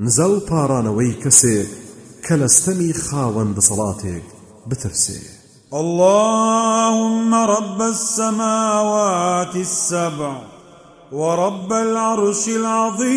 نزا 0.00 0.30
و 0.30 0.40
پارانەوەی 0.48 1.12
کەسێک 1.22 1.68
کە 2.24 2.34
دەسەڵاتێک 3.56 4.26
بترسێ. 4.68 5.20
اللهم 5.72 7.34
رب 7.34 7.80
السماوات 7.80 9.54
السبع 9.56 10.34
ورب 11.12 11.72
العرش 11.72 12.48
العظيم. 12.48 13.16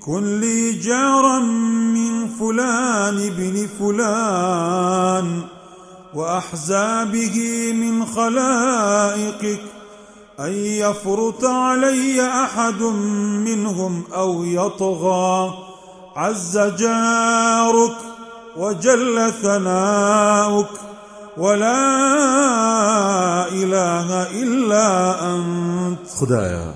كن 0.00 0.24
لي 0.40 0.72
جارا 0.72 1.38
من 1.96 2.28
فلان 2.38 3.30
بن 3.38 3.66
فلان 3.78 5.44
وأحزابه 6.14 7.36
من 7.72 8.04
خلائقك 8.06 9.73
أن 10.40 10.52
يفرط 10.52 11.44
علي 11.44 12.22
أحد 12.22 12.82
منهم 13.44 14.02
أو 14.14 14.44
يطغى. 14.44 15.54
عز 16.16 16.58
جارك 16.58 17.96
وجل 18.56 19.32
ثناؤك. 19.42 20.66
ولا 21.36 21.78
إله 23.48 24.30
إلا 24.42 24.86
أنت. 25.34 25.98
خدايا 26.20 26.74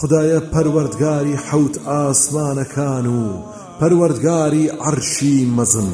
خدایە 0.00 0.40
پەروەردگاری 0.54 1.40
حەوت 1.48 1.76
ئاسمانەکان 1.88 3.06
و 3.06 3.42
پەروەردگاری 3.80 4.70
عەرشی 4.84 5.38
مەزن 5.56 5.90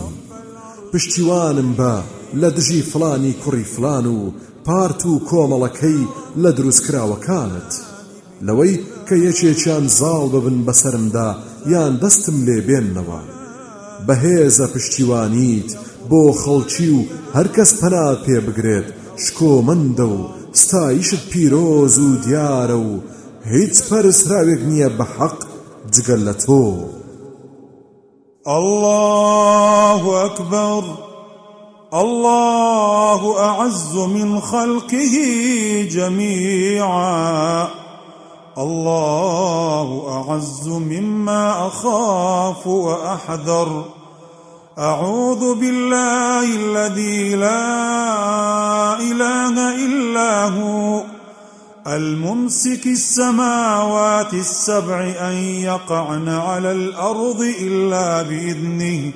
پشتیوانم 0.93 1.71
بە 1.79 1.95
لە 2.41 2.49
دژی 2.57 2.83
فلانی 2.91 3.35
کوڕی 3.43 3.67
فلان 3.75 4.07
و 4.07 4.33
پارت 4.67 5.03
و 5.07 5.21
کۆمەڵەکەی 5.31 6.03
لە 6.43 6.51
دروستکراوەکانت. 6.59 7.71
لەوەی 8.47 8.75
کە 9.07 9.15
یەکێکیان 9.27 9.85
زاڵ 9.99 10.25
ببن 10.35 10.59
بەسرمدا 10.67 11.31
یان 11.73 11.93
دەستم 12.03 12.37
لێ 12.47 12.59
بێننەوە. 12.69 13.21
بەهێزە 14.07 14.67
پشتیوانیت 14.73 15.71
بۆ 16.11 16.23
خەڵکی 16.43 16.89
و 16.97 17.01
هەرکەس 17.37 17.71
پەنات 17.81 18.19
پێ 18.27 18.39
بگرێت 18.47 18.89
شکۆمەندە 19.25 20.07
و 20.15 20.19
ستایشت 20.63 21.23
پیرۆز 21.31 21.97
و 22.07 22.09
دیارە 22.25 22.79
و 22.89 22.93
هیچ 23.53 23.75
پەرسراوێک 23.89 24.63
نییە 24.71 24.89
بە 24.99 25.07
حەق 25.17 25.39
جگەل 25.95 26.21
لە 26.29 26.35
تۆ. 26.45 26.65
الله 28.47 30.03
أكبر. 30.27 30.83
الله 31.95 33.41
أعز 33.41 33.97
من 33.97 34.41
خلقه 34.41 35.17
جميعا. 35.91 37.69
الله 38.59 40.25
أعز 40.29 40.69
مما 40.69 41.67
أخاف 41.67 42.67
وأحذر. 42.67 43.85
أعوذ 44.79 45.55
بالله 45.55 46.43
الذي 46.43 47.35
لا 47.35 48.95
إله 48.99 49.87
إلا 49.87 50.45
هو. 50.45 51.03
الممسك 51.87 52.87
السماوات 52.87 54.35
السبع 54.35 55.01
أن 55.21 55.35
يقعن 55.35 56.29
على 56.29 56.73
الأرض 56.73 57.41
إلا 57.61 58.23
بإذنه. 58.23 59.13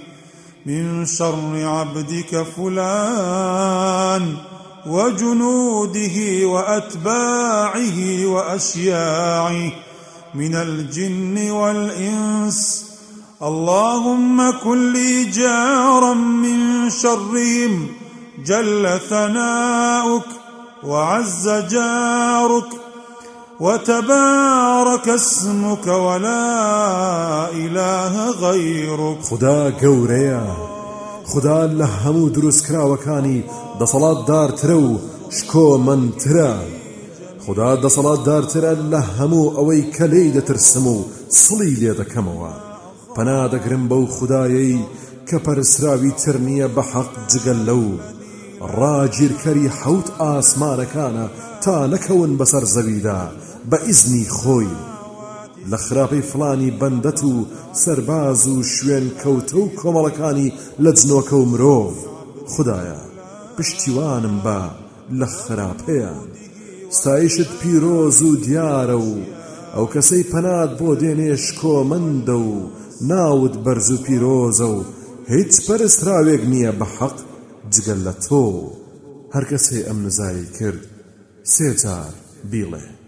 من 0.69 1.07
شر 1.07 1.67
عبدك 1.67 2.43
فلان 2.57 4.35
وجنوده 4.87 6.47
وأتباعه 6.47 8.27
وأشياعه 8.27 9.73
من 10.35 10.55
الجن 10.55 11.51
والإنس. 11.51 12.85
اللهم 13.43 14.51
كن 14.51 14.93
لي 14.93 15.25
جارا 15.25 16.15
من 16.15 16.91
شرهم 16.91 17.87
جل 18.47 19.01
ثناؤك 19.09 20.29
وعز 20.85 21.49
جارك. 21.49 22.88
وتبارك 23.61 25.09
اسمك 25.09 25.87
ولا 25.87 27.51
إله 27.51 28.31
غيرك. 28.31 29.19
خدا 29.23 29.71
قوريا 29.71 30.57
خدا 31.27 31.67
لهمو 31.67 32.29
دروس 32.29 32.63
كرا 32.63 32.83
وكاني 32.83 33.43
دا 33.81 33.85
صلاة 33.85 34.27
دار 34.27 34.51
ترو 34.51 34.99
شكو 35.31 35.79
من 35.79 36.17
ترا 36.17 36.59
خدا 37.47 37.75
دا 37.75 37.89
صلاة 37.89 38.25
دار 38.25 38.43
ترا 38.43 38.75
لهمو 38.75 39.57
اوي 39.57 39.83
كلي 39.83 40.41
ترسمو 40.41 41.05
صلي 41.31 41.75
لي 41.75 41.91
دا 41.91 42.05
كموا 42.05 42.51
پنا 43.17 43.47
دا 43.47 43.59
قرنبو 43.59 44.07
خدايي 44.07 44.81
كبرسراوي 45.27 46.11
ترنية 46.11 46.67
بحق 46.67 47.13
جغلو 47.31 47.85
راجير 48.63 49.33
كري 49.45 49.71
حوت 49.71 50.13
آسمان 50.21 50.87
كان 50.95 51.29
تا 51.63 51.87
نكون 51.87 52.37
بسر 52.37 52.65
زبيدا 52.65 53.48
بە 53.71 53.79
ئیزنی 53.87 54.27
خۆی. 54.39 54.73
لە 55.71 55.79
خراپەی 55.85 56.29
فلانی 56.31 56.77
بەندەت 56.81 57.21
و 57.31 57.35
سەرباز 57.83 58.43
و 58.47 58.57
شوێن 58.73 59.07
کەوتە 59.21 59.57
و 59.61 59.73
کۆمەڵەکانی 59.81 60.55
لە 60.85 60.91
جنۆکە 60.99 61.37
و 61.39 61.49
مرۆڤ. 61.53 61.95
خدایە 62.53 63.01
پشتیوانم 63.57 64.37
بە 64.45 64.61
لە 65.19 65.27
خراپەیان 65.41 66.29
ستایشت 66.97 67.51
پیرۆز 67.61 68.19
و 68.23 68.31
دیارە 68.45 68.99
و 69.09 69.13
ئەو 69.75 69.87
کەسەی 69.95 70.29
پەنات 70.33 70.71
بۆ 70.79 70.91
دێنێش 71.01 71.45
کۆمەندە 71.61 72.37
و 72.49 72.53
ناوت 73.11 73.55
بەرز 73.65 73.89
و 73.95 73.99
پیرۆزە 74.05 74.69
و 74.77 74.79
هیچ 75.33 75.53
پەرستراوێک 75.67 76.43
نییە 76.53 76.73
بە 76.79 76.87
حەق 76.97 77.17
جگەل 77.73 78.01
لە 78.07 78.15
تۆ. 78.25 78.45
هەر 79.35 79.45
کەسێ 79.51 79.79
ئەم 79.89 79.99
نزایی 80.07 80.49
کرد. 80.59 80.83
سێ 81.53 81.69
جار 81.81 82.13
بیڵێ. 82.51 82.99